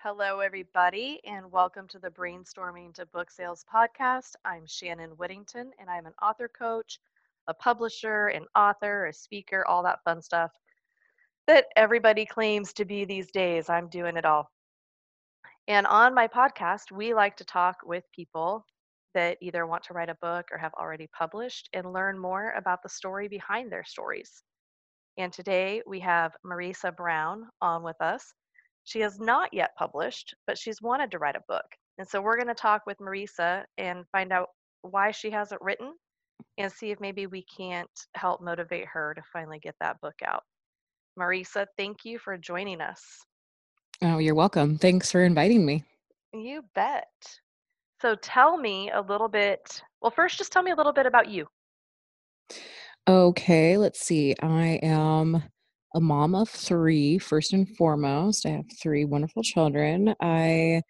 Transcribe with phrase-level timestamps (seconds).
[0.00, 4.36] Hello, everybody, and welcome to the Brainstorming to Book Sales podcast.
[4.44, 7.00] I'm Shannon Whittington, and I'm an author coach,
[7.48, 10.52] a publisher, an author, a speaker, all that fun stuff
[11.48, 13.68] that everybody claims to be these days.
[13.68, 14.52] I'm doing it all.
[15.66, 18.64] And on my podcast, we like to talk with people
[19.14, 22.84] that either want to write a book or have already published and learn more about
[22.84, 24.44] the story behind their stories.
[25.16, 28.32] And today we have Marisa Brown on with us.
[28.88, 31.66] She has not yet published, but she's wanted to write a book.
[31.98, 34.48] And so we're going to talk with Marisa and find out
[34.80, 35.92] why she hasn't written
[36.56, 40.42] and see if maybe we can't help motivate her to finally get that book out.
[41.20, 43.02] Marisa, thank you for joining us.
[44.00, 44.78] Oh, you're welcome.
[44.78, 45.84] Thanks for inviting me.
[46.32, 47.12] You bet.
[48.00, 49.82] So tell me a little bit.
[50.00, 51.46] Well, first, just tell me a little bit about you.
[53.06, 54.34] Okay, let's see.
[54.40, 55.42] I am
[55.94, 58.46] a mom of three, first and foremost.
[58.46, 60.14] I have three wonderful children.
[60.20, 60.82] I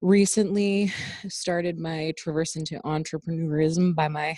[0.00, 0.92] recently
[1.28, 4.36] started my traverse into entrepreneurism by my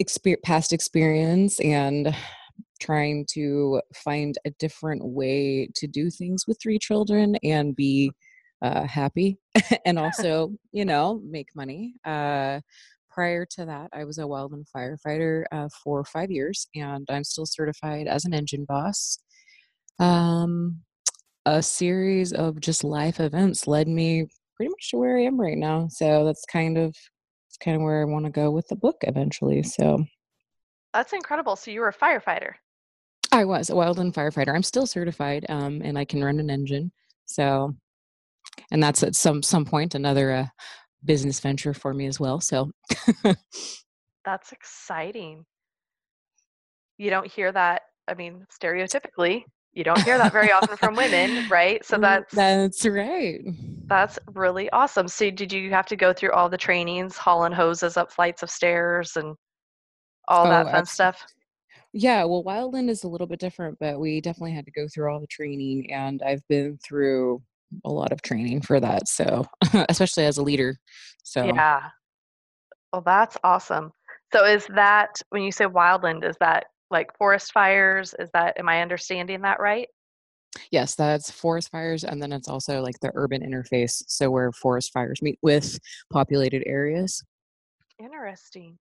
[0.44, 2.14] past experience and
[2.80, 8.10] trying to find a different way to do things with three children and be
[8.62, 9.38] uh, happy
[9.84, 11.94] and also, you know, make money.
[12.04, 12.60] Uh,
[13.20, 17.44] prior to that, I was a wildland firefighter uh, for five years, and I'm still
[17.44, 19.18] certified as an engine boss.
[19.98, 20.80] Um,
[21.44, 25.58] a series of just life events led me pretty much to where I am right
[25.58, 25.88] now.
[25.90, 26.96] So that's kind of
[27.50, 29.62] it's kind of where I want to go with the book eventually.
[29.64, 30.02] So
[30.94, 31.56] that's incredible.
[31.56, 32.54] So you were a firefighter.
[33.32, 34.54] I was a wildland firefighter.
[34.54, 36.90] I'm still certified, um, and I can run an engine.
[37.26, 37.76] So,
[38.70, 40.46] and that's at some some point another uh,
[41.04, 42.40] business venture for me as well.
[42.40, 42.70] So,
[44.24, 45.44] that's exciting.
[46.98, 47.82] You don't hear that.
[48.08, 51.84] I mean, stereotypically, you don't hear that very often from women, right?
[51.84, 53.40] So mm, that's that's right.
[53.86, 55.08] That's really awesome.
[55.08, 58.50] So, did you have to go through all the trainings, hauling hoses up flights of
[58.50, 59.34] stairs, and
[60.28, 61.24] all oh, that oh, fun stuff?
[61.92, 65.12] Yeah, well, Wildland is a little bit different, but we definitely had to go through
[65.12, 67.42] all the training, and I've been through
[67.84, 69.08] a lot of training for that.
[69.08, 69.46] So,
[69.88, 70.78] especially as a leader.
[71.22, 71.88] So, yeah.
[72.92, 73.92] Well, that's awesome.
[74.32, 78.14] So, is that when you say Wildland, is that like forest fires?
[78.18, 79.88] Is that, am I understanding that right?
[80.72, 84.02] Yes, that's forest fires, and then it's also like the urban interface.
[84.08, 85.78] So, where forest fires meet with
[86.12, 87.22] populated areas.
[87.98, 88.78] Interesting.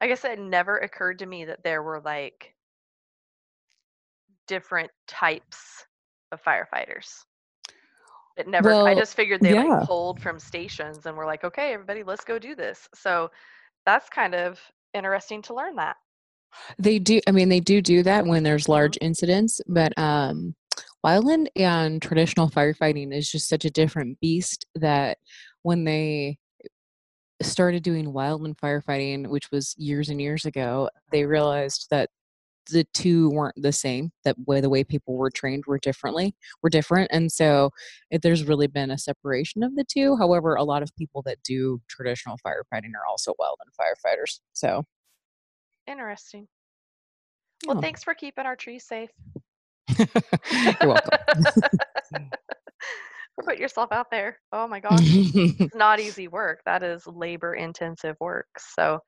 [0.00, 2.54] I guess it never occurred to me that there were like
[4.48, 5.84] different types
[6.32, 7.24] of firefighters.
[8.40, 8.70] It never.
[8.70, 9.64] Well, I just figured they yeah.
[9.64, 13.30] like pulled from stations and were like, "Okay, everybody, let's go do this." So
[13.84, 14.58] that's kind of
[14.94, 15.96] interesting to learn that.
[16.78, 17.20] They do.
[17.28, 18.72] I mean, they do do that when there's mm-hmm.
[18.72, 20.54] large incidents, but um,
[21.04, 25.18] wildland and traditional firefighting is just such a different beast that
[25.62, 26.38] when they
[27.42, 32.08] started doing wildland firefighting, which was years and years ago, they realized that
[32.70, 34.12] the two weren't the same.
[34.24, 37.70] That way, the way people were trained were differently, were different, and so
[38.10, 40.16] it, there's really been a separation of the two.
[40.16, 44.40] However, a lot of people that do traditional firefighting are also wildland firefighters.
[44.52, 44.84] So
[45.86, 46.48] interesting.
[47.66, 47.80] Well, oh.
[47.80, 49.10] thanks for keeping our trees safe.
[49.98, 51.18] You're welcome.
[53.44, 54.38] put yourself out there.
[54.52, 55.00] Oh my gosh.
[55.02, 56.60] it's not easy work.
[56.64, 58.48] That is labor intensive work.
[58.58, 59.00] So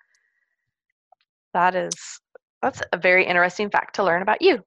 [1.54, 1.94] that is
[2.62, 4.62] that's a very interesting fact to learn about you.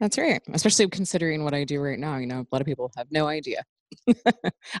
[0.00, 0.40] That's right.
[0.52, 2.16] Especially considering what I do right now.
[2.16, 3.64] You know, a lot of people have no idea.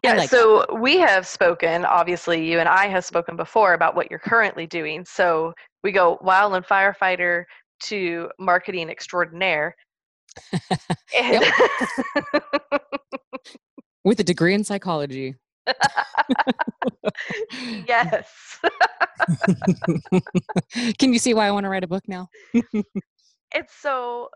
[0.04, 0.80] yeah, like so that.
[0.80, 5.04] we have spoken, obviously, you and I have spoken before about what you're currently doing.
[5.04, 7.44] So we go wildland firefighter
[7.84, 9.74] to marketing extraordinaire.
[11.18, 11.44] and
[14.04, 15.34] with a degree in psychology.
[17.86, 18.47] yes.
[20.98, 22.28] Can you see why I want to write a book now?
[23.52, 24.28] it's so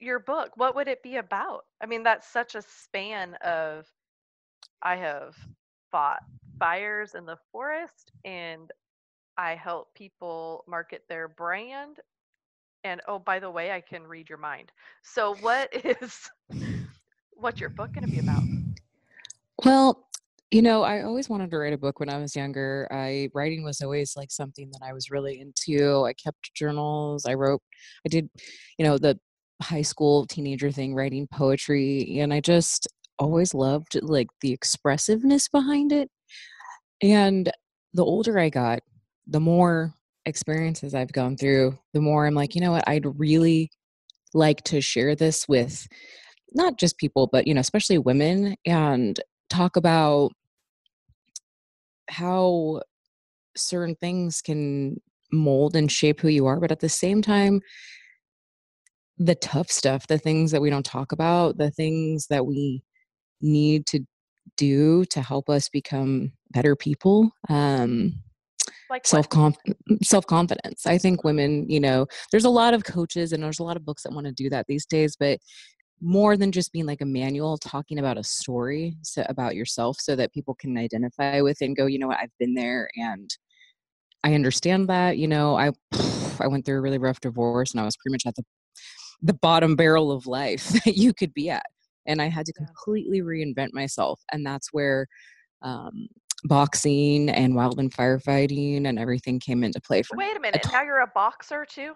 [0.00, 1.64] your book, what would it be about?
[1.80, 3.86] I mean, that's such a span of
[4.82, 5.34] I have
[5.90, 6.20] fought
[6.58, 8.70] fires in the forest and
[9.38, 11.98] I help people market their brand.
[12.84, 14.72] And oh, by the way, I can read your mind.
[15.02, 16.30] So what is
[17.32, 18.42] what's your book going to be about?
[19.64, 20.05] Well,
[20.50, 22.86] you know, I always wanted to write a book when I was younger.
[22.90, 26.04] I writing was always like something that I was really into.
[26.04, 27.26] I kept journals.
[27.26, 27.62] I wrote
[28.06, 28.30] I did,
[28.78, 29.18] you know, the
[29.62, 32.86] high school teenager thing writing poetry and I just
[33.18, 36.10] always loved like the expressiveness behind it.
[37.02, 37.50] And
[37.94, 38.80] the older I got,
[39.26, 39.94] the more
[40.26, 43.70] experiences I've gone through, the more I'm like, you know what, I'd really
[44.34, 45.88] like to share this with
[46.52, 50.32] not just people, but you know, especially women, and talk about
[52.08, 52.82] how
[53.56, 55.00] certain things can
[55.32, 57.60] mold and shape who you are, but at the same time,
[59.18, 62.82] the tough stuff, the things that we don't talk about, the things that we
[63.40, 64.00] need to
[64.56, 67.30] do to help us become better people.
[67.48, 68.14] Um,
[68.90, 69.26] Like self
[70.02, 70.86] self confidence.
[70.86, 73.84] I think women, you know, there's a lot of coaches and there's a lot of
[73.84, 75.38] books that want to do that these days, but
[76.00, 80.14] more than just being like a manual, talking about a story so, about yourself so
[80.16, 83.30] that people can identify with and go, you know what, I've been there and
[84.22, 85.16] I understand that.
[85.16, 85.70] You know, I
[86.40, 88.44] I went through a really rough divorce and I was pretty much at the
[89.22, 91.66] the bottom barrel of life that you could be at.
[92.06, 94.20] And I had to completely reinvent myself.
[94.30, 95.06] And that's where
[95.62, 96.06] um,
[96.44, 100.16] boxing and wildland firefighting and everything came into play for.
[100.16, 100.62] Wait a minute.
[100.62, 101.94] to- Now you're a boxer too?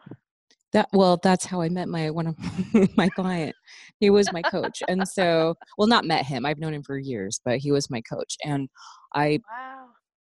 [0.72, 2.37] That well, that's how I met my one of
[2.96, 3.56] my client.
[4.00, 6.46] He was my coach, and so well, not met him.
[6.46, 8.69] I've known him for years, but he was my coach, and
[9.14, 9.88] I Wow.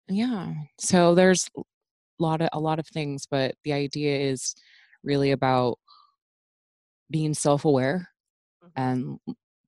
[0.10, 0.54] yeah.
[0.80, 1.62] So there's a
[2.19, 4.56] lot of a lot of things, but the idea is
[5.04, 5.78] really about
[7.10, 8.07] being self-aware
[8.63, 8.72] Mhm.
[8.75, 9.19] and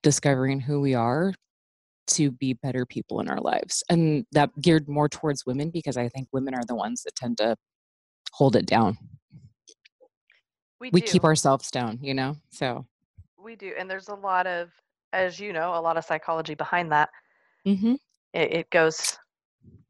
[0.04, 1.33] discovering who we are
[2.07, 3.83] to be better people in our lives.
[3.89, 7.38] And that geared more towards women because I think women are the ones that tend
[7.39, 7.57] to
[8.33, 8.98] hold it down.
[10.83, 11.07] We We do.
[11.07, 12.35] keep ourselves down, you know?
[12.50, 12.85] So,
[13.41, 13.74] We do.
[13.80, 14.69] And there's a lot of,
[15.13, 17.09] as you know, a lot of psychology behind that.
[17.65, 17.97] mhm.
[18.33, 19.18] It, it goes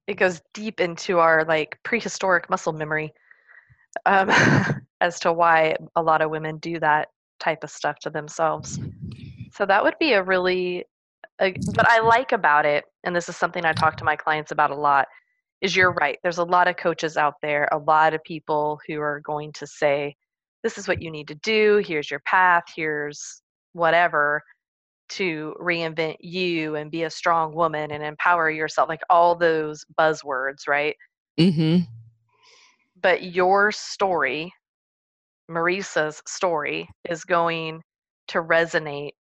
[0.05, 3.11] it goes deep into our like prehistoric muscle memory
[4.05, 4.29] um,
[5.01, 7.07] as to why a lot of women do that
[7.39, 8.79] type of stuff to themselves.
[9.51, 10.85] So that would be a really,
[11.41, 14.51] a, what I like about it, and this is something I talk to my clients
[14.51, 15.07] about a lot,
[15.61, 16.19] is you're right.
[16.21, 19.65] There's a lot of coaches out there, a lot of people who are going to
[19.65, 20.15] say,
[20.63, 23.41] this is what you need to do, here's your path, here's
[23.73, 24.41] whatever
[25.09, 30.67] to reinvent you and be a strong woman and empower yourself, like all those buzzwords,
[30.67, 30.95] right?
[31.37, 31.87] Mhm.
[32.95, 34.53] But your story,
[35.49, 37.83] Marisa's story, is going
[38.29, 39.11] to resonate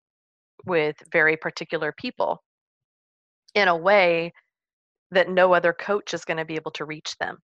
[0.65, 2.43] with very particular people
[3.55, 4.33] in a way
[5.11, 7.39] that no other coach is going to be able to reach them.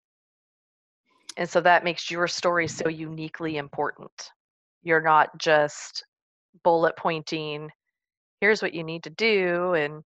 [1.37, 4.11] And so that makes your story so uniquely important.
[4.83, 6.03] You're not just
[6.63, 7.69] bullet pointing,
[8.41, 10.03] here's what you need to do, and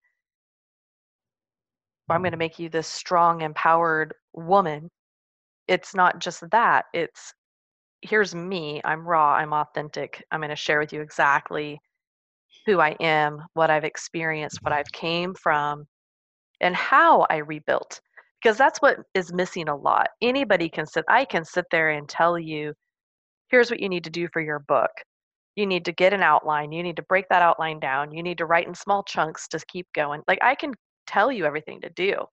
[2.09, 4.89] I'm going to make you this strong, empowered woman.
[5.67, 6.85] It's not just that.
[6.93, 7.33] It's
[8.01, 8.81] here's me.
[8.83, 9.35] I'm raw.
[9.35, 10.23] I'm authentic.
[10.31, 11.79] I'm going to share with you exactly
[12.65, 15.85] who I am, what I've experienced, what I've came from,
[16.59, 18.01] and how I rebuilt.
[18.41, 20.09] Because that's what is missing a lot.
[20.21, 22.73] Anybody can sit, I can sit there and tell you,
[23.49, 24.91] here's what you need to do for your book.
[25.55, 26.71] You need to get an outline.
[26.71, 28.11] You need to break that outline down.
[28.13, 30.21] You need to write in small chunks to keep going.
[30.27, 30.73] Like I can
[31.07, 32.25] tell you everything to do.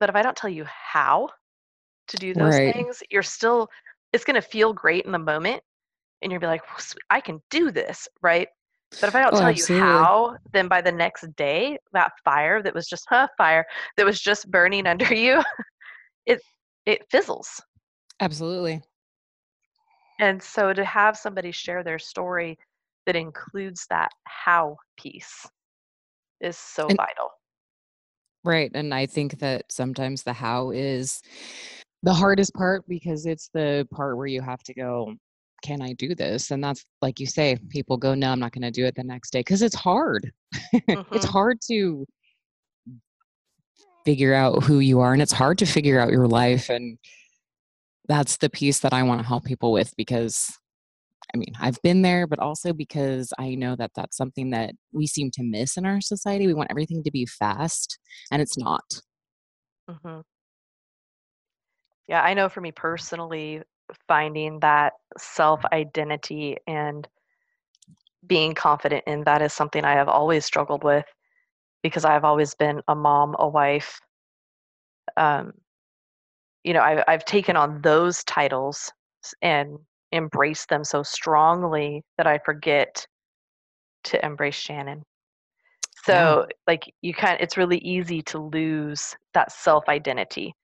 [0.00, 1.28] But if I don't tell you how
[2.08, 2.74] to do those Right.
[2.74, 3.68] things, you're still,
[4.12, 5.62] it's going to feel great in the moment.
[6.22, 6.62] And you'll be like,
[7.10, 8.48] I can do this, right?
[9.00, 12.62] But if I don't Oh, tell you how, then by the next day, that fire
[12.62, 13.64] that was just huh, fire
[13.96, 15.42] that was just burning under you,
[16.26, 16.40] it
[16.86, 17.62] it fizzles.
[18.20, 18.82] Absolutely.
[20.20, 22.58] And so to have somebody share their story
[23.06, 25.46] that includes that how piece
[26.40, 27.30] is so And vital.
[28.44, 31.22] right, and I think that sometimes the how is
[32.02, 35.14] the hardest part because it's the part where you have to go,
[35.64, 36.50] can I do this?
[36.52, 39.02] And that's like you say, people go, no, I'm not going to do it the
[39.02, 40.30] next day because it's hard.
[41.12, 42.06] it's hmm hard to
[44.04, 46.98] figure out who you are and it's hard to figure out your life and
[48.06, 50.52] that's the piece that I want to help people with because
[51.34, 55.06] I mean, I've been there, but also because I know that that's something that we
[55.06, 56.46] seem to miss in our society.
[56.46, 57.98] We want everything to be fast,
[58.30, 58.84] and it's not.
[59.88, 60.20] hmm
[62.06, 63.62] Yeah, I know for me personally,
[64.08, 67.06] finding that self identity and
[68.26, 71.04] being confident in that is something I have always struggled with
[71.82, 74.00] because I've always been a mom, a wife.
[75.16, 75.52] Um,
[76.64, 78.90] you know, I've, I've taken on those titles
[79.42, 79.78] and
[80.12, 83.06] embraced them so strongly that I forget
[84.04, 85.04] to embrace Shannon.
[86.08, 86.14] Yeah.
[86.14, 90.54] So, like, you kind it's really easy to lose that self identity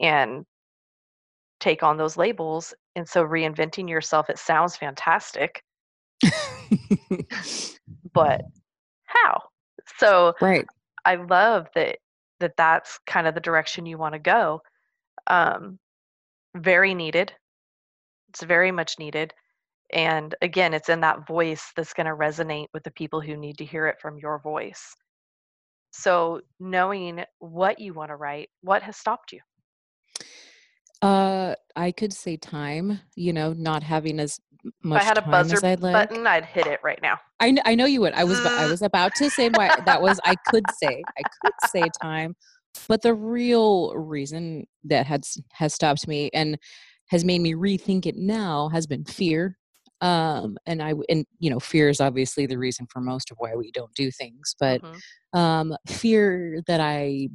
[0.00, 0.44] and
[1.64, 2.74] take on those labels.
[2.94, 5.62] And so, reinventing yourself, it sounds fantastic,
[8.12, 8.42] but
[9.04, 9.42] how?
[9.98, 10.66] So, right.
[11.04, 11.98] I love that
[12.40, 14.60] that that's kind of the direction you want to go.
[15.26, 15.78] Um,
[16.56, 17.32] very needed.
[18.28, 19.32] It's very much needed.
[19.92, 23.58] And again, it's in that voice that's going to resonate with the people who need
[23.58, 24.94] to hear it from your voice.
[25.92, 29.40] So, knowing what you want to write, what has stopped you?
[31.04, 35.30] Uh, I could say time, you know, not having as If I had a time
[35.30, 36.08] buzzer I'd like.
[36.08, 37.20] button, I'd hit it right now.
[37.40, 38.14] I kn I know you would.
[38.14, 41.54] I was I was about to say why that was I could say I could
[41.58, 42.36] say time,
[42.88, 46.58] but the real reason that has has stopped me and
[47.08, 49.58] has made me rethink it now has been fear.
[50.00, 53.54] Um, and I and, you know, fear is obviously the reason for most of why
[53.56, 55.02] we don't do things, but, Mhm.
[55.32, 57.28] um, fear that I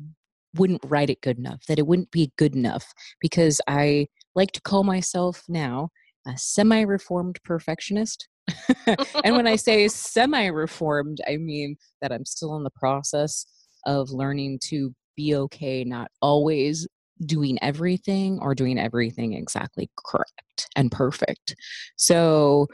[0.56, 2.86] wouldn't write it good enough, that it wouldn't be good enough
[3.20, 5.90] because I like to call myself now
[6.28, 8.28] a semi-reformed perfectionist.
[9.24, 13.46] And when I say semi-reformed, I mean that I'm still in the process
[13.86, 16.88] of learning to be okay not always
[17.26, 21.56] doing everything or doing everything exactly correct and perfect.
[21.98, 22.68] So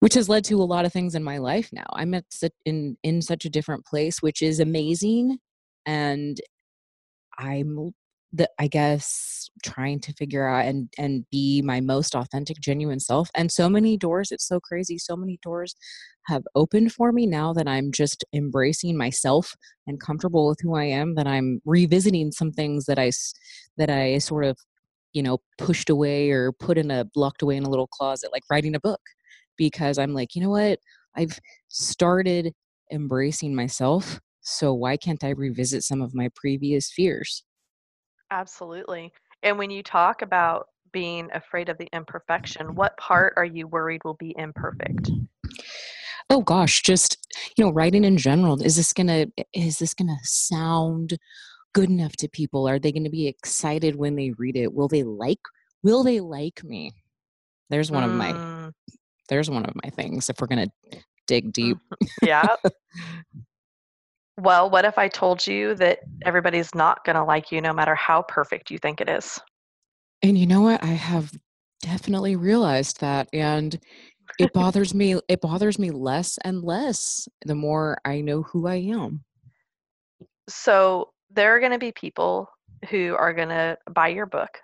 [0.00, 1.86] which has led to a lot of things in my life now.
[1.92, 2.24] I'm at
[2.64, 5.38] in in such a different place, which is amazing,
[5.86, 6.40] and
[7.38, 7.92] I'm
[8.32, 13.30] the I guess trying to figure out and and be my most authentic, genuine self.
[13.34, 14.98] And so many doors, it's so crazy.
[14.98, 15.74] So many doors
[16.26, 19.54] have opened for me now that I'm just embracing myself
[19.86, 23.12] and comfortable with who I am, that I'm revisiting some things that I
[23.78, 24.58] that I sort of,
[25.12, 28.42] you know, pushed away or put in a locked away in a little closet, like
[28.50, 29.00] writing a book.
[29.56, 30.78] Because I'm like, you know what?
[31.16, 32.52] I've started
[32.92, 34.20] embracing myself.
[34.48, 37.44] So why can't I revisit some of my previous fears?
[38.30, 39.12] Absolutely.
[39.42, 44.00] And when you talk about being afraid of the imperfection, what part are you worried
[44.04, 45.10] will be imperfect?
[46.30, 47.18] Oh gosh, just
[47.56, 48.62] you know, writing in general.
[48.62, 51.18] Is this gonna is this gonna sound
[51.74, 52.66] good enough to people?
[52.66, 54.72] Are they gonna be excited when they read it?
[54.72, 55.40] Will they like
[55.82, 56.92] will they like me?
[57.68, 58.72] There's one of my Mm,
[59.28, 60.72] there's one of my things if we're gonna
[61.26, 61.76] dig deep.
[62.24, 62.56] Yeah.
[64.38, 67.96] Well, what if I told you that everybody's not going to like you no matter
[67.96, 69.40] how perfect you think it is?
[70.22, 70.82] And you know what?
[70.82, 71.32] I have
[71.82, 73.76] definitely realized that and
[74.38, 78.76] it bothers me it bothers me less and less the more I know who I
[78.76, 79.24] am.
[80.48, 82.48] So, there are going to be people
[82.88, 84.60] who are going to buy your book.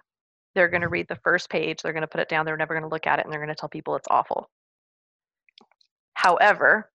[0.54, 2.74] They're going to read the first page, they're going to put it down, they're never
[2.74, 4.48] going to look at it, and they're going to tell people it's awful.
[6.14, 6.90] However,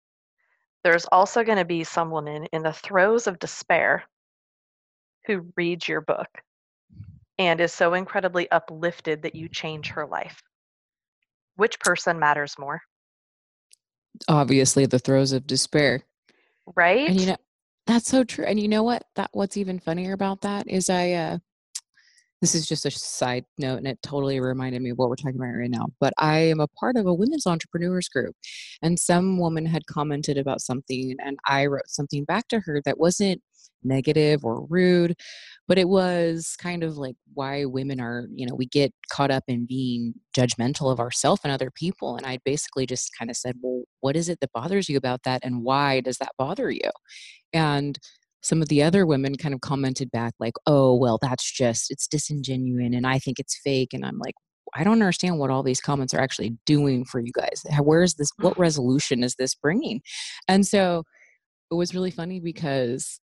[0.85, 4.05] there's also going to be some woman in the throes of despair
[5.27, 6.29] who reads your book
[7.39, 10.41] and is so incredibly uplifted that you change her life.
[11.57, 12.83] Which person matters more,
[14.29, 16.03] Obviously the throes of despair.
[16.75, 17.09] Right?
[17.09, 17.37] And you know
[17.87, 18.45] that's so true.
[18.45, 19.05] And you know what?
[19.17, 21.39] That what's even funnier about that is I uh
[22.45, 25.37] this is just a side note and it totally reminded me of what we're talking
[25.37, 25.87] about right now.
[25.99, 28.37] But I am a part of a women's entrepreneurs group.
[28.83, 32.99] And some woman had commented about something and I wrote something back to her that
[32.99, 33.41] wasn't
[33.83, 35.15] negative or rude,
[35.67, 39.45] but it was kind of like why women are, you know, we get caught up
[39.49, 42.17] in being judgmental of ourselves and other people.
[42.17, 45.23] And I basically just kind of said, Well, what is it that bothers you about
[45.23, 45.41] that?
[45.43, 46.91] And why does that bother you?
[47.55, 47.99] And
[48.45, 52.07] some of the other women kind of commented back like, "Oh, well, that's just it's
[52.07, 54.35] disingenuous and I think it's fake." And I'm like,
[54.75, 57.65] "I don't understand what all these comments are actually doing for you guys.
[57.83, 60.03] Where is this what resolution is this bringing?"
[60.49, 61.05] And so
[61.71, 63.21] it was really funny because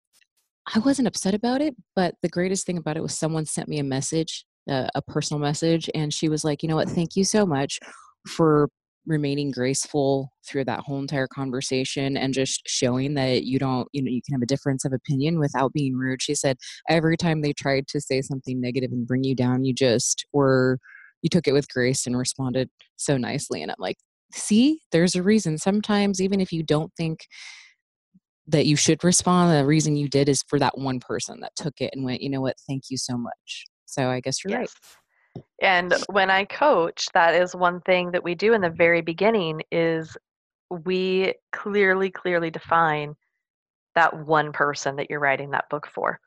[0.75, 3.79] I wasn't upset about it, but the greatest thing about it was someone sent me
[3.79, 6.89] a message, uh, a personal message, and she was like, "You know what?
[6.89, 7.79] Thank you so much
[8.27, 8.69] for
[9.07, 14.11] remaining graceful through that whole entire conversation and just showing that you don't, you know,
[14.11, 16.57] you can have a difference of opinion without being rude." She said,
[16.89, 20.79] "Every time they tried to say something negative and bring you down, you just were
[21.23, 23.97] you took it with grace and responded so nicely." And I'm like,
[24.33, 25.59] "See, there's a reason.
[25.59, 27.27] Sometimes even if you don't think
[28.47, 29.53] that you should respond.
[29.57, 32.31] The reason you did is for that one person that took it and went, you
[32.31, 33.67] know what, thank you so much.
[33.87, 34.71] So I guess you're right.
[35.61, 39.61] And when I coach, that is one thing that we do in the very beginning
[39.71, 40.17] is
[40.71, 43.15] we clearly, clearly define
[43.95, 46.19] that one person that you're writing that book for.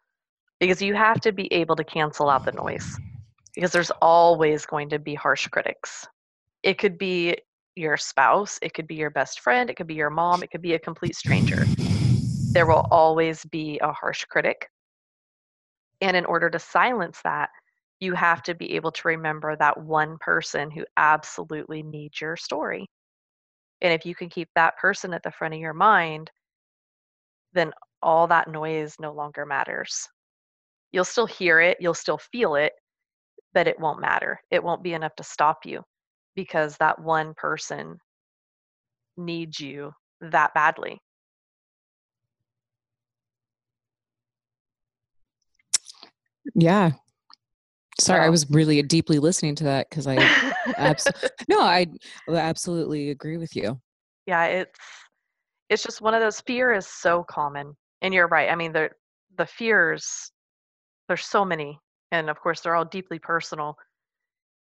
[0.59, 2.97] Because you have to be able to cancel out the noise.
[3.55, 6.07] Because there's always going to be harsh critics.
[6.61, 7.35] It could be
[7.75, 10.61] your spouse, it could be your best friend, it could be your mom, it could
[10.61, 11.65] be a complete stranger.
[12.53, 14.69] There will always be a harsh critic.
[16.01, 17.49] And in order to silence that,
[18.03, 22.89] you have to be able to remember that one person who absolutely needs your story.
[23.81, 26.31] And if you can keep that person at the front of your mind,
[27.53, 30.07] then all that noise no longer matters.
[30.91, 32.73] You'll still hear it, you'll still feel it,
[33.53, 34.39] but it won't matter.
[34.51, 35.83] It won't be enough to stop you.
[36.35, 37.99] because that one person
[39.17, 40.99] needs you that badly.
[46.55, 46.93] Yeah.
[47.99, 50.17] Sorry, I was really deeply listening to that because I
[50.77, 51.11] abs-
[51.47, 51.87] no, I
[52.29, 53.79] absolutely agree with you.
[54.25, 54.79] Yeah, it's
[55.69, 57.75] it's just one of those fear is so common.
[58.01, 58.49] And you're right.
[58.49, 58.89] I mean, the
[59.37, 60.31] the fears
[61.07, 61.79] there's so many
[62.11, 63.75] and of course they're all deeply personal.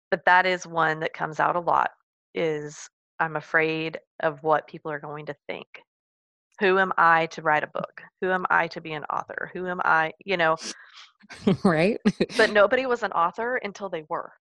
[0.09, 1.91] But that is one that comes out a lot
[2.33, 5.67] is I'm afraid of what people are going to think.
[6.59, 8.01] Who am I to write a book?
[8.21, 9.51] Who am I to be an author?
[9.53, 10.57] Who am I, you know?
[11.63, 11.99] right?
[12.37, 14.33] but nobody was an author until they were.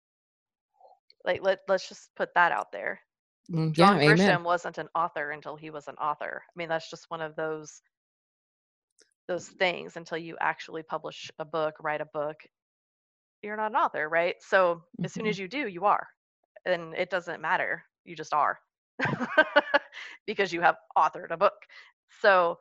[1.25, 3.01] Like let let's just put that out there.
[3.51, 4.45] Mm, John yeah, Grisham amen.
[4.45, 6.43] wasn't an author until he was an author.
[6.47, 7.83] I mean, that's just one of those
[9.29, 12.37] those things until you actually publish a book, write a book,
[13.43, 14.37] you're not an author, right?
[14.41, 15.29] So as soon Mhm.
[15.29, 16.07] as you do, you are.
[16.67, 17.85] And it doesn't matter.
[18.05, 18.59] You just are.
[20.27, 21.55] because you have authored a book.
[22.21, 22.59] So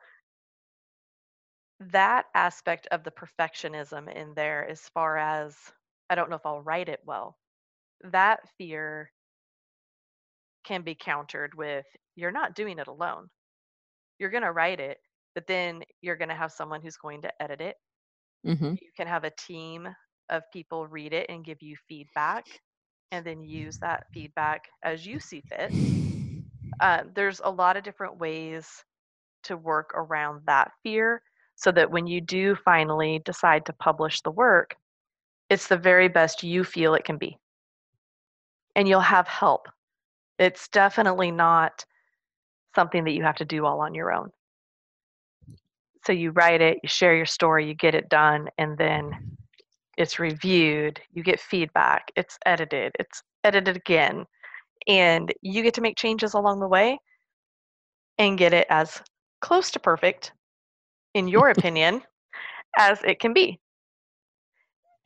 [1.80, 5.56] that aspect of the perfectionism in there as far as
[6.10, 7.38] I don't know if I'll write it well.
[8.02, 9.10] That fear
[10.64, 13.28] can be countered with you're not doing it alone.
[14.18, 14.98] You're going to write it,
[15.34, 17.76] but then you're going to have someone who's going to edit it.
[18.44, 18.76] Mhm.
[18.80, 19.88] You can have a team
[20.28, 22.44] of people read it and give you feedback
[23.10, 25.72] and then use that feedback as you see fit.
[26.80, 28.84] Uh, there's a lot of different ways
[29.44, 31.22] to work around that fear
[31.56, 34.74] so that when you do finally decide to publish the work,
[35.50, 37.38] it's the very best you feel it can be.
[38.74, 39.68] And you'll have help.
[40.38, 41.84] It's definitely not
[42.74, 44.30] something that you have to do all on your own.
[46.04, 49.36] So you write it, you share your story, you get it done, and then
[49.96, 54.24] it's reviewed, you get feedback, it's edited, it's edited again,
[54.86, 56.98] and you get to make changes along the way
[58.18, 59.00] and get it as
[59.44, 60.32] close to perfect,
[61.12, 62.02] in your opinion,
[62.76, 63.60] as it can be.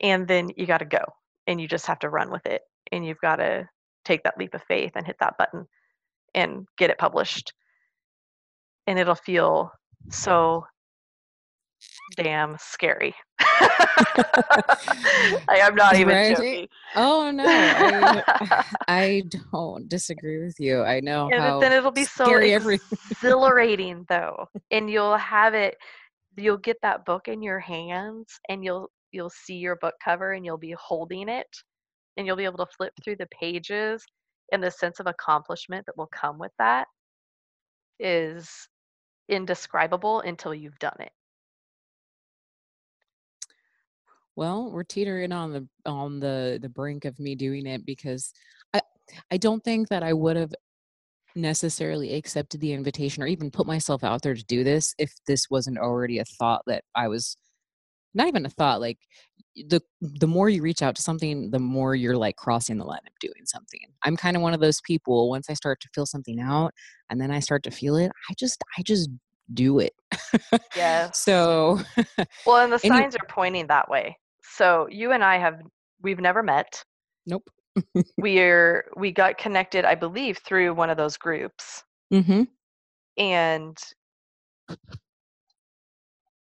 [0.01, 1.03] And then you got to go
[1.45, 2.61] and you just have to run with it.
[2.91, 3.67] And you've got to
[4.05, 5.65] take that leap of faith and hit that button
[6.33, 7.53] and get it published.
[8.87, 9.71] And it'll feel
[10.09, 10.65] so
[12.15, 13.15] damn scary.
[13.39, 14.63] I,
[15.49, 16.35] am not even Right?
[16.35, 16.67] joking.
[16.95, 18.23] Oh no, I,
[18.87, 20.81] I don't disagree with you.
[20.81, 22.25] I know then it'll be so
[23.11, 24.47] exhilarating though.
[24.71, 25.75] And you'll have it
[26.37, 30.45] you'll get that book in your hands and you'll you'll see your book cover and
[30.45, 31.47] you'll be holding it
[32.17, 34.03] and you'll be able to flip through the pages
[34.51, 36.87] and the sense of accomplishment that will come with that
[37.99, 38.49] is
[39.29, 41.11] indescribable until you've done it.
[44.39, 48.31] Well, we're teetering on the on the the brink of me doing it because
[48.73, 48.79] I
[49.29, 50.53] I don't think that I would have
[51.35, 55.49] necessarily accepted the invitation or even put myself out there to do this if this
[55.49, 57.35] wasn't already a thought that I was
[58.13, 58.99] not even a thought like
[59.67, 62.99] the the more you reach out to something the more you're like crossing the line
[63.05, 66.05] of doing something i'm kind of one of those people once i start to feel
[66.05, 66.73] something out
[67.09, 69.09] and then i start to feel it i just i just
[69.53, 69.93] do it
[70.75, 71.11] Yeah.
[71.13, 71.79] so
[72.45, 74.17] Well, and the signs are pointing that way.
[74.59, 75.61] So you and I have
[76.01, 76.83] we've never met.
[77.25, 77.49] nope
[78.17, 81.81] We're we got connected, I believe, through one of those groups.
[82.13, 82.43] mm-hmm
[83.17, 83.77] And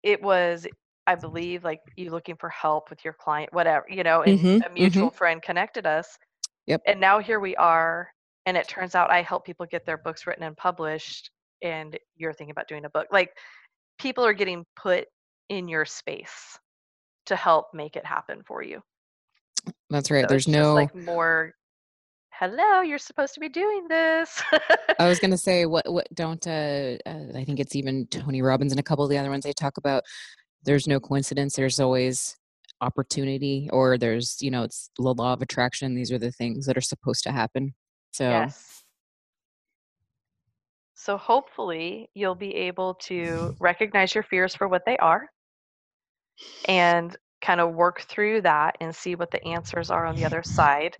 [0.04, 0.68] it was
[1.08, 4.62] I believe like you looking for help with your client, whatever, you know, and Mhm,
[4.64, 6.20] a mutual friend connected us.
[6.68, 6.84] Yep.
[6.86, 8.10] And now here we are.
[8.46, 11.32] And it turns out I help people get their books written and published.
[11.64, 13.08] And you're thinking about doing a book.
[13.12, 13.32] Like
[13.98, 15.08] people are getting put
[15.50, 16.60] in your space
[17.26, 18.82] to help make it happen for you.
[19.90, 21.54] that's right So there's no like more,
[22.32, 24.42] hello, you're supposed to be doing this.
[25.00, 28.72] I was gonna say what what don't uh, uh I think it's even Tony Robbins
[28.72, 30.04] and a couple of the other ones they talk about
[30.64, 32.38] there's no coincidence there's always
[32.82, 36.78] opportunity or there's you know it's the law of attraction these are the things that
[36.78, 37.74] are supposed to happen
[38.12, 38.84] so Yes.
[40.96, 45.30] So hopefully you'll be able to recognize your fears for what they are
[46.66, 50.44] and kind of work through that and see what the answers are on the other
[50.44, 50.98] side.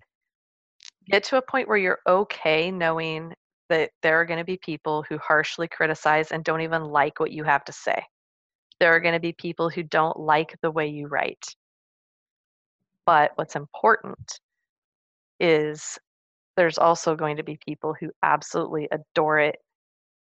[1.10, 3.34] Get to a point where you're okay knowing
[3.70, 7.32] that there are going to be people who harshly criticize and don't even like what
[7.32, 8.04] you have to say.
[8.80, 11.46] There are going to be people who don't like the way you write.
[13.06, 14.40] But what's important
[15.40, 15.98] is
[16.56, 19.56] there's also going to be people who absolutely adore it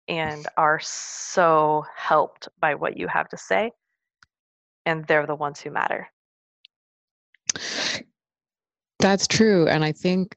[0.07, 3.71] and are so helped by what you have to say.
[4.89, 6.09] And they're the ones who matter.
[8.99, 10.35] that's true and I think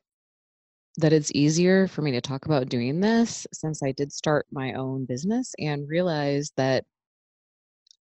[0.99, 4.75] that it's easier for me to talk about doing this since I did start my
[4.75, 6.85] own business and realized that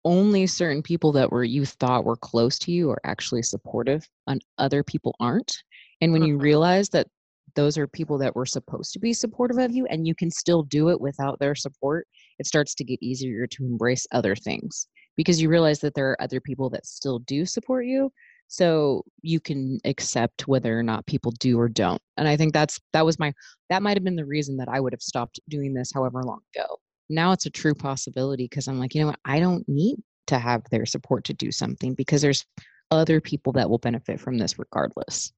[0.04, 4.42] only certain people that were you thought were close to you are actually supportive and
[4.58, 5.54] other people aren't.
[6.00, 6.42] And when you Mhm.
[6.42, 7.08] realize that
[7.54, 10.62] those are people that were supposed to be supportive of you and you can still
[10.62, 12.08] do it without their support,
[12.38, 16.22] it starts to get easier to embrace other things because you realize that there are
[16.22, 18.10] other people that still do support you
[18.46, 22.80] so you can accept whether or not people do or don't and i think that's
[22.94, 23.30] that was my
[23.68, 26.40] that might have been the reason that i would have stopped doing this however long
[26.54, 26.78] ago
[27.10, 30.38] now it's a true possibility because i'm like you know what i don't need to
[30.38, 32.46] have their support to do something because there's
[32.90, 35.32] other people that will benefit from this regardless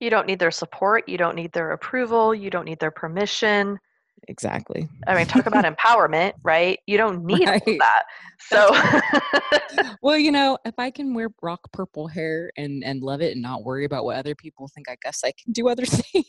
[0.00, 1.08] You don't need their support.
[1.08, 2.34] You don't need their approval.
[2.34, 3.78] You don't need their permission.
[4.28, 6.78] Exactly I mean, talk about empowerment, right?
[6.86, 7.62] You don't need Right.
[7.66, 8.04] that.
[8.40, 8.70] So,
[10.02, 13.42] well you know if i can wear rock purple hair and and love it and
[13.42, 16.26] not worry about what other people think i guess i can do other things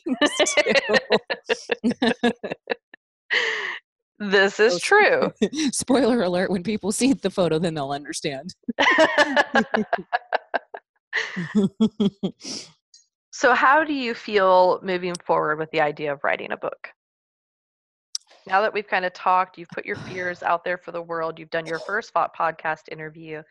[0.48, 0.74] too.
[4.20, 5.32] this is true.
[5.72, 8.54] Spoiler alert, when people see the photo, then they'll understand.
[13.32, 16.90] so, how do you feel moving forward with the idea of writing a book?
[18.48, 21.40] Now that we've kind of talked, you've put your fears out there for the world,
[21.40, 23.42] you've done your first fo- podcast interview,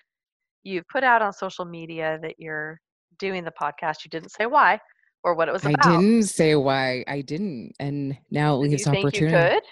[0.63, 2.81] you've put out on social media that you're
[3.19, 4.05] doing the podcast.
[4.05, 4.81] You didn't say why
[5.25, 5.87] or what it was about.
[5.87, 9.31] I didn't say why I didn't, and now it leaves opportunity.
[9.31, 9.63] could?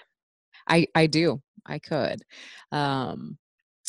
[0.69, 1.41] I I do.
[1.67, 2.23] I could.
[2.73, 3.39] Um,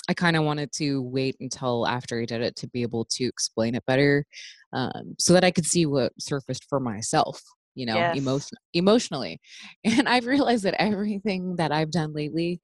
[0.10, 3.26] I kind of wanted to wait until after I did it to be able to
[3.26, 4.26] explain it better,
[4.74, 7.42] um, so that I could see what surfaced for myself.
[7.76, 8.18] You know, Yes.
[8.18, 9.40] emotion emotionally,
[9.86, 12.62] and I've realized that everything that I've done lately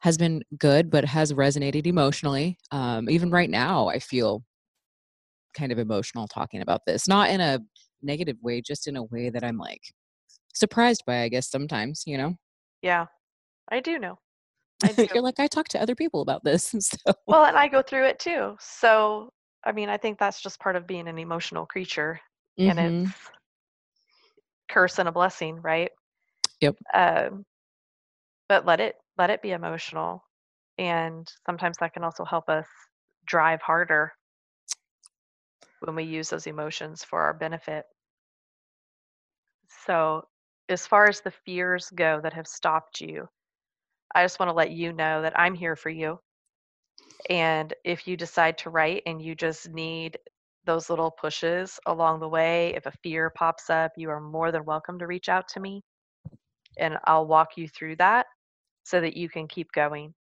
[0.00, 2.58] has been good, but has resonated emotionally.
[2.70, 4.42] Um, even right now, I feel
[5.54, 7.60] kind of emotional talking about this, not in a
[8.02, 9.82] negative way, just in a way that I'm like
[10.54, 11.22] surprised by.
[11.22, 12.34] I guess sometimes, you know.
[12.82, 13.06] Yeah,
[13.70, 14.18] I do know.
[14.82, 15.06] I do.
[15.14, 16.74] You're like, I talk to other people about this.
[16.80, 18.56] So Well, and I go through it too.
[18.60, 19.30] So,
[19.64, 22.20] I mean, I think that's just part of being an emotional creature,
[22.58, 23.04] and Mhm.
[23.04, 23.12] it's
[24.70, 25.90] curse and a blessing, right?
[26.60, 26.76] Yep.
[26.94, 27.44] Um,
[28.48, 30.24] but let it let it be emotional,
[30.78, 32.66] and sometimes that can also help us
[33.26, 34.12] drive harder
[35.80, 37.84] when we use those emotions for our benefit.
[39.86, 40.26] So,
[40.68, 43.28] as far as the fears go that have stopped you,
[44.14, 46.18] I just want to let you know that I'm here for you.
[47.28, 50.18] And if you decide to write and you just need
[50.70, 54.64] those little pushes along the way, if a fear pops up, you are more than
[54.64, 55.82] welcome to reach out to me
[56.78, 58.26] and I'll walk you through that
[58.84, 60.14] so that you can keep going.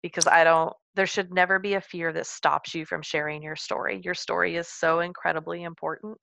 [0.00, 3.56] Because I don't, there should never be a fear that stops you from sharing your
[3.56, 4.00] story.
[4.04, 6.16] Your story is so incredibly important.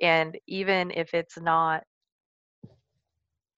[0.00, 1.82] And even if it's not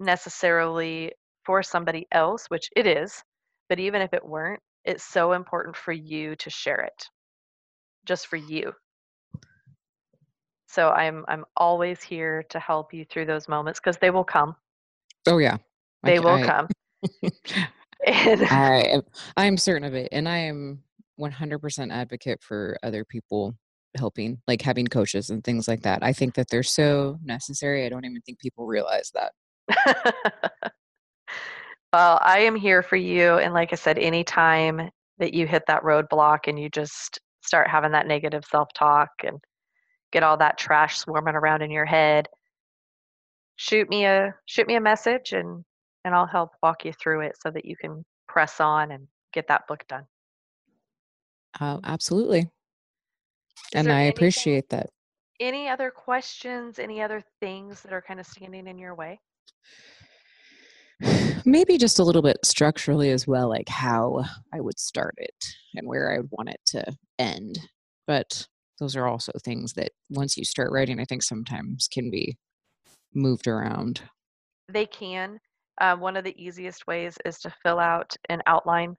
[0.00, 1.12] necessarily
[1.44, 3.22] for somebody else, which it is,
[3.68, 7.08] but even if it weren't, it's so important for you to share it
[8.06, 8.72] just for you.
[10.72, 14.56] So I'm I'm always here to help you through those moments because they will come.
[15.26, 15.58] Oh yeah.
[16.02, 16.68] They ca- will I- come.
[18.04, 19.02] And I am
[19.36, 20.08] I'm certain of it.
[20.10, 20.82] And I am
[21.20, 23.54] 100% advocate for other people
[23.96, 26.02] helping, like having coaches and things like that.
[26.02, 27.86] I think that they're so necessary.
[27.86, 29.32] I don't even think people realize that.
[31.92, 33.36] well, I am here for you.
[33.36, 37.92] And like I said, anytime that you hit that roadblock and you just start having
[37.92, 39.38] that negative self talk and
[40.12, 42.28] get all that trash swarming around in your head,
[43.56, 45.64] shoot me a shoot me a message and
[46.04, 49.46] and I'll help walk you through it so that you can press on and get
[49.48, 50.04] that book done.
[51.60, 52.40] Uh, absolutely.
[52.40, 52.48] Is
[53.74, 54.90] and I anything- appreciate that.
[55.40, 59.18] Any other questions, any other things that are kind of standing in your way?
[61.44, 65.34] Maybe just a little bit structurally as well, like how I would start it
[65.74, 66.84] and where I would want it to
[67.18, 67.58] end.
[68.06, 68.46] But
[68.82, 72.36] those are also things that once you start writing, I think sometimes can be
[73.14, 74.02] moved around.
[74.68, 75.38] They can.
[75.80, 78.96] Uh, one of the easiest ways is to fill out an outline.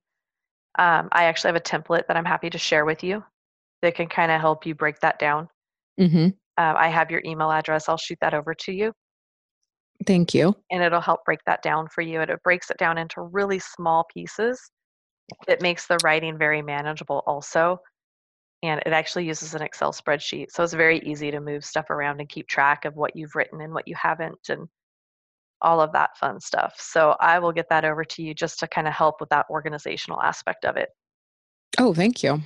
[0.80, 3.24] Um, I actually have a template that I'm happy to share with you
[3.82, 5.50] that can kind of help you break that down.
[6.00, 6.28] Mm-hmm.
[6.58, 7.89] Uh, I have your email address.
[7.89, 8.93] I'll shoot that over to you
[10.08, 10.56] Thank you.
[10.72, 12.22] and it'll help break that down for you.
[12.22, 14.62] And it breaks it down into really small pieces
[15.48, 17.80] that makes the writing very manageable, also.
[18.63, 20.49] And it actually uses an Excel spreadsheet.
[20.49, 23.62] So it's very easy to move stuff around and keep track of what you've written
[23.62, 24.67] and what you haven't and
[25.62, 26.76] all of that fun stuff.
[26.80, 29.45] So I will get that over to you just to kind of help with that
[29.49, 30.89] organizational aspect of it.
[31.78, 32.41] Oh, thank you.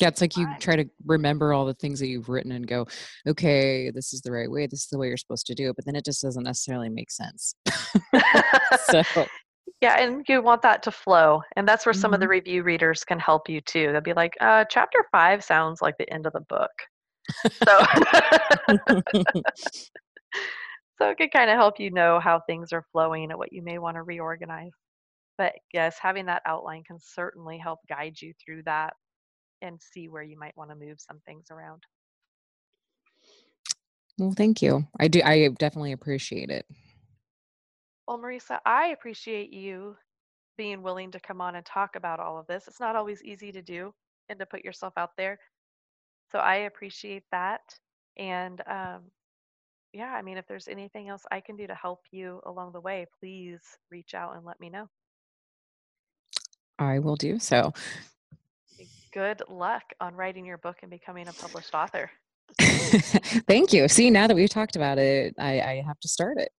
[0.00, 2.86] Yeah, it's like you try to remember all the things that you've written and go,
[3.28, 5.76] "Okay, this is the right way, this is the way you're supposed to do it,"
[5.76, 7.54] but then it just doesn't necessarily make sense.
[8.86, 9.02] So
[9.84, 12.28] Yeah, and you want that to flow, and that's where some of the Mhm.
[12.28, 13.92] review readers can help you too.
[13.92, 16.70] They'll be like, "Uh, chapter 5 sounds like the end of the book."
[17.68, 17.80] So
[20.98, 23.78] so it can kinda help you know how things are flowing and what you may
[23.78, 24.72] wanna reorganize.
[25.38, 28.94] But, yes, having that outline can certainly help guide you through that
[29.62, 31.84] and see where you might wanna move some things around.
[34.18, 34.86] Well, thank you.
[35.00, 36.66] I do I definitely appreciate it.
[38.06, 39.96] Well, Marisa, I appreciate you
[40.56, 42.68] being willing to come on and talk about all of this.
[42.68, 43.92] It's not always easy to do
[44.28, 45.38] and to put yourself out there.
[46.30, 47.62] So I appreciate that.
[48.16, 49.02] And um,
[49.92, 52.80] yeah, I mean, if there's anything else I can do to help you along the
[52.80, 54.88] way, please reach out and let me know.
[56.78, 57.72] I will do so.
[59.12, 62.10] Good luck on writing your book and becoming a published author.
[62.60, 63.88] Thank you.
[63.88, 66.50] See, now that we've talked about it, I I have to start it.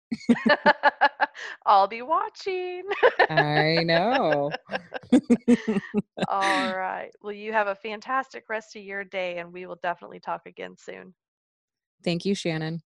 [1.66, 2.84] I'll be watching.
[3.30, 4.52] I know.
[6.28, 7.12] All right.
[7.22, 10.76] Well, you have a fantastic rest of your day, and we will definitely talk again
[10.78, 11.14] soon.
[12.04, 12.82] Thank you, Shannon.